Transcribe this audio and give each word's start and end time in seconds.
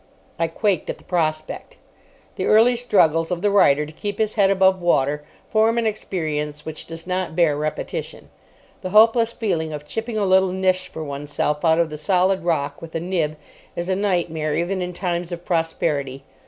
I 0.39 0.47
quaked 0.47 0.89
at 0.89 0.97
the 0.97 1.03
prospect. 1.03 1.77
The 2.35 2.47
early 2.47 2.75
struggles 2.75 3.29
of 3.29 3.43
the 3.43 3.51
writer 3.51 3.85
to 3.85 3.93
keep 3.93 4.17
his 4.17 4.33
head 4.33 4.49
above 4.49 4.81
water 4.81 5.23
form 5.51 5.77
an 5.77 5.85
experience 5.85 6.65
which 6.65 6.87
does 6.87 7.05
not 7.05 7.35
bear 7.35 7.55
repetition. 7.55 8.31
The 8.81 8.89
hopeless 8.89 9.31
feeling 9.31 9.71
of 9.71 9.85
chipping 9.85 10.17
a 10.17 10.25
little 10.25 10.51
niche 10.51 10.87
for 10.87 11.03
oneself 11.03 11.63
out 11.63 11.77
of 11.77 11.91
the 11.91 11.99
solid 11.99 12.43
rock 12.43 12.81
with 12.81 12.95
a 12.95 12.99
nib 12.99 13.37
is 13.75 13.89
a 13.89 13.95
nightmare 13.95 14.55
even 14.57 14.81
in 14.81 14.91
times 14.93 15.31
of 15.31 15.45
prosperity. 15.45 16.23